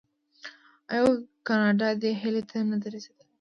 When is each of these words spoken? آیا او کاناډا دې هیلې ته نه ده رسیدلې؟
آیا 0.91 1.01
او 1.05 1.11
کاناډا 1.47 1.89
دې 2.01 2.11
هیلې 2.21 2.43
ته 2.49 2.57
نه 2.69 2.77
ده 2.81 2.87
رسیدلې؟ 2.95 3.25